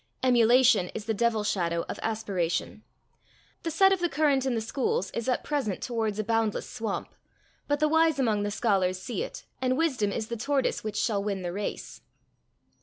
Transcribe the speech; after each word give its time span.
Emulation 0.23 0.89
is 0.95 1.05
the 1.05 1.13
devil 1.13 1.43
shadow 1.43 1.85
of 1.87 1.99
aspiration. 2.01 2.81
The 3.61 3.69
set 3.69 3.93
of 3.93 3.99
the 3.99 4.09
current 4.09 4.47
in 4.47 4.55
the 4.55 4.59
schools 4.59 5.11
is 5.11 5.29
at 5.29 5.43
present 5.43 5.79
towards 5.79 6.17
a 6.17 6.23
boundless 6.23 6.67
swamp, 6.67 7.13
but 7.67 7.79
the 7.79 7.87
wise 7.87 8.17
among 8.17 8.41
the 8.41 8.49
scholars 8.49 8.97
see 8.99 9.21
it, 9.21 9.45
and 9.61 9.77
wisdom 9.77 10.11
is 10.11 10.25
the 10.29 10.37
tortoise 10.37 10.83
which 10.83 10.97
shall 10.97 11.23
win 11.23 11.43
the 11.43 11.53
race. 11.53 12.01